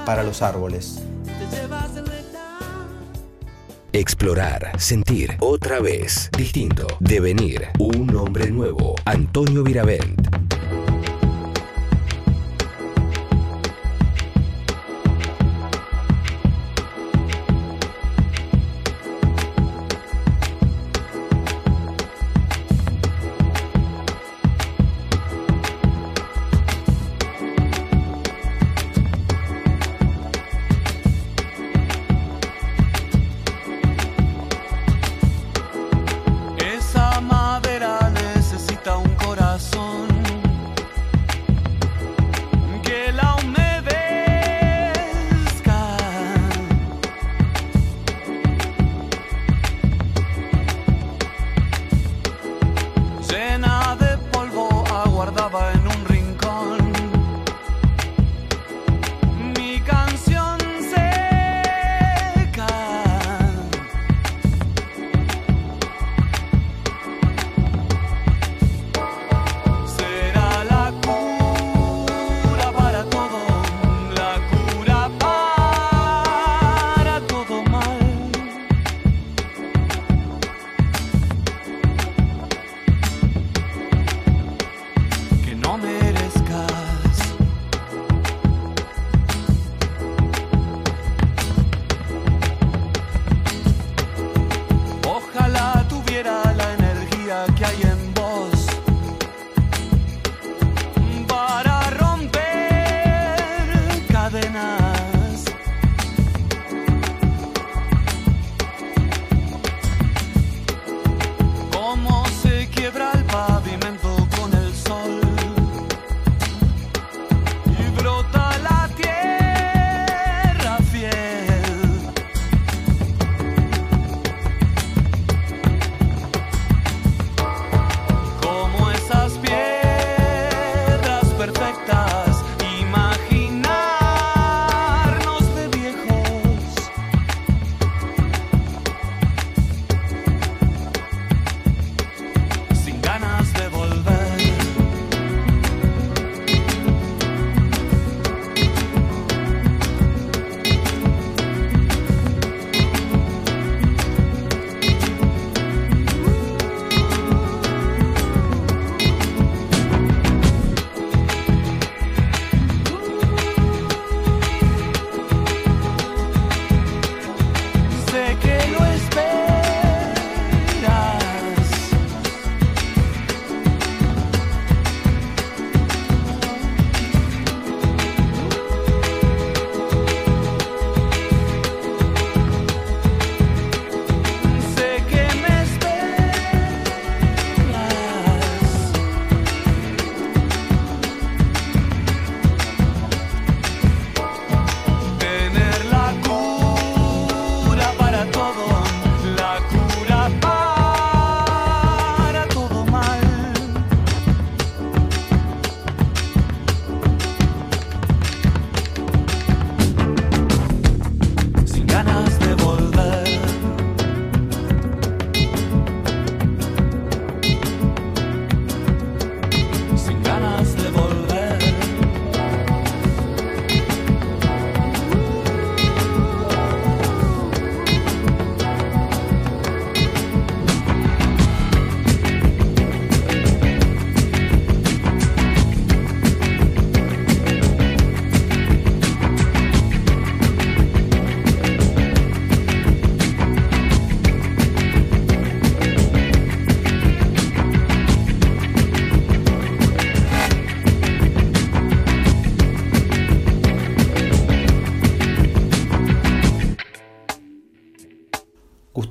[0.06, 1.02] para los árboles.
[3.92, 10.17] Explorar, sentir, otra vez, distinto, devenir, un hombre nuevo, Antonio Viravent.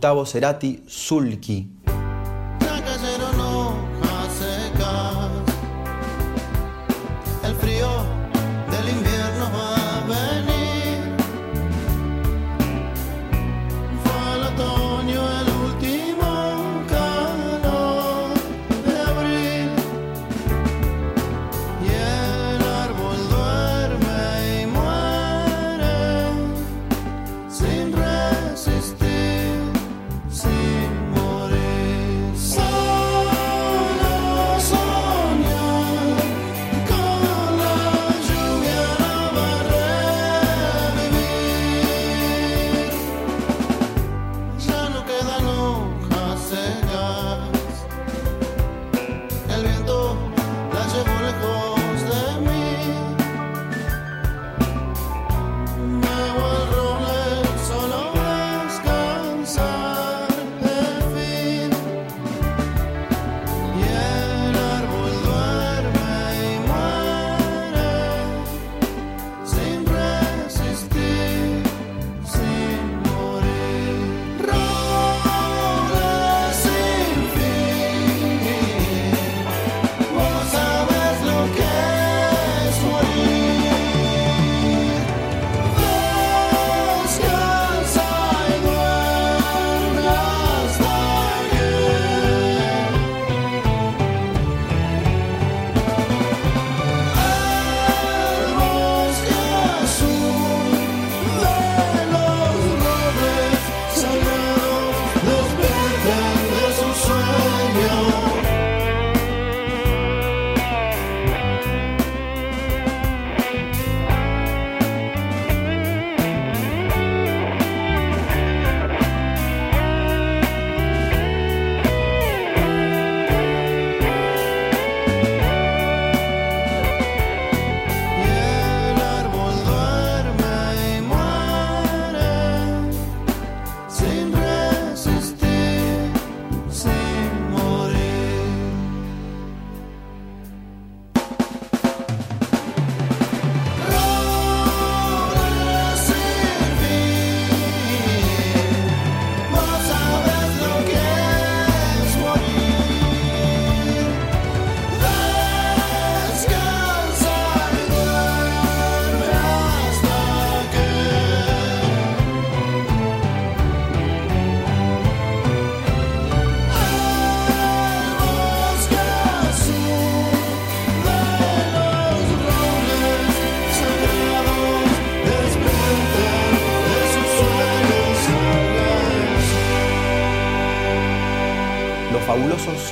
[0.07, 1.76] Gustavo Cerati, Zulki.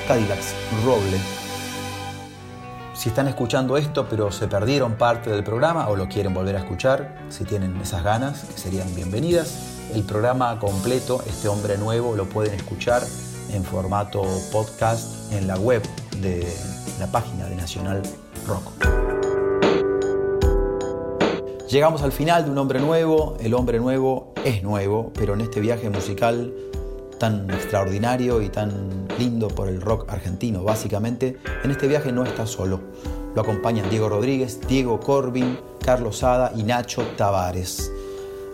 [0.06, 0.54] Cadillacs,
[0.84, 1.18] Roble.
[2.94, 6.60] Si están escuchando esto pero se perdieron parte del programa o lo quieren volver a
[6.60, 12.54] escuchar, si tienen esas ganas, serían bienvenidas, el programa completo, este hombre nuevo, lo pueden
[12.54, 13.02] escuchar
[13.52, 14.22] en formato
[14.52, 15.82] podcast en la web
[16.20, 16.46] de
[17.00, 18.02] la página de Nacional
[18.46, 18.72] Rock.
[21.68, 23.36] Llegamos al final de Un Hombre Nuevo.
[23.40, 26.54] El hombre nuevo es nuevo, pero en este viaje musical
[27.24, 32.46] tan extraordinario y tan lindo por el rock argentino, básicamente, en este viaje no está
[32.46, 32.82] solo.
[33.34, 37.90] Lo acompañan Diego Rodríguez, Diego Corbin, Carlos Sada y Nacho Tavares.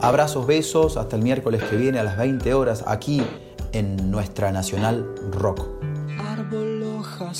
[0.01, 3.21] Abrazos, besos, hasta el miércoles que viene a las 20 horas aquí
[3.73, 5.67] en nuestra Nacional Rock.
[6.21, 7.33] Árbol, hoja,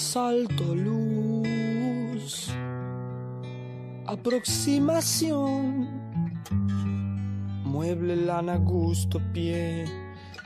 [0.75, 2.51] luz.
[4.05, 5.89] Aproximación.
[7.65, 10.00] Mueble, lana, gusto, pie.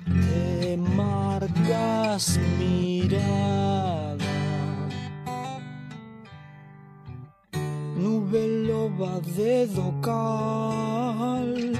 [0.05, 4.25] Te marcas mirada.
[7.97, 11.79] Nube loba, dedo cal.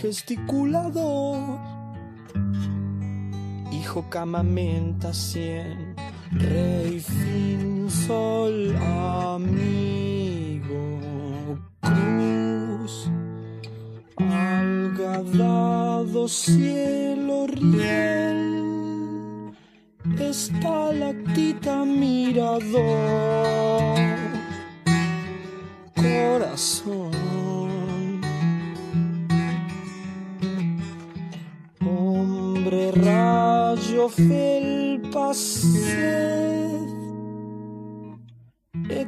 [0.00, 1.72] Gesticulador
[3.82, 5.94] hijo camamenta cien,
[6.30, 8.76] rey fin sol
[9.34, 9.78] amigo
[11.80, 13.10] cruz,
[14.30, 18.42] algadado cielo riel,
[20.18, 22.80] estalactita mirador,
[25.94, 27.10] corazón.
[31.80, 35.32] Hombre rayo felpa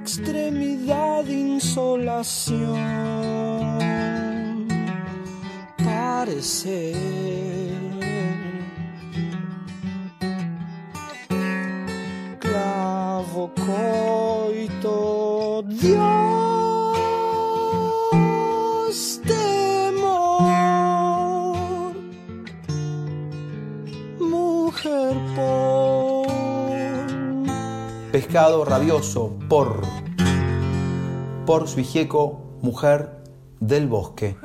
[0.05, 2.77] extremidad insolación,
[6.05, 6.95] parecer.
[12.39, 14.97] Clavo coito,
[15.83, 16.01] Dios,
[19.27, 20.35] temor,
[24.19, 26.27] mujer por.
[28.13, 29.81] Pescado rabioso, por.
[31.47, 31.81] Por su
[32.63, 33.23] mujer
[33.61, 34.37] del bosque.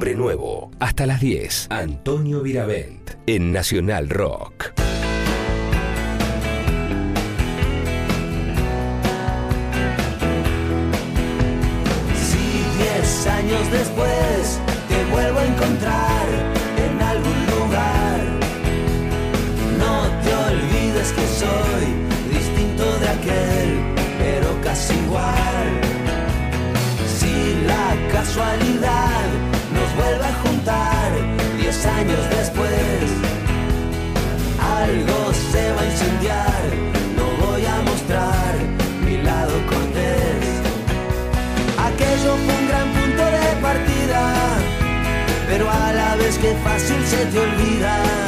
[0.00, 0.70] Hombre nuevo.
[0.80, 1.66] Hasta las 10.
[1.68, 3.10] Antonio Viravent.
[3.26, 4.72] En Nacional Rock.
[12.14, 12.38] Si
[12.78, 16.09] diez años después te vuelvo a encontrar
[32.10, 32.72] años después,
[34.58, 36.62] algo se va a incendiar,
[37.16, 38.54] no voy a mostrar
[39.04, 40.44] mi lado cortés.
[41.78, 44.34] Aquello fue un gran punto de partida,
[45.48, 48.19] pero a la vez que fácil se te olvida.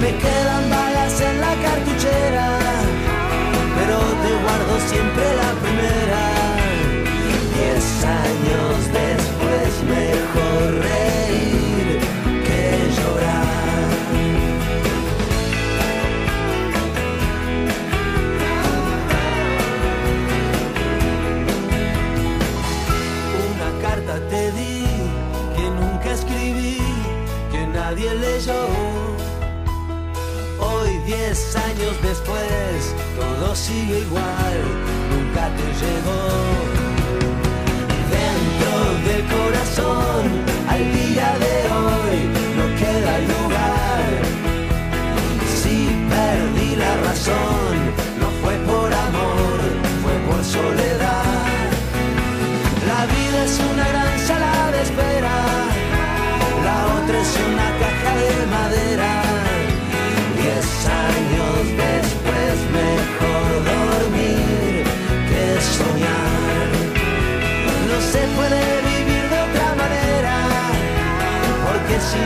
[0.00, 2.58] Me quedan balas en la cartuchera,
[3.76, 5.57] pero te guardo siempre la
[31.78, 34.62] años después, todo sigue igual,
[35.10, 36.67] nunca te llegó.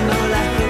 [0.06, 0.61] no las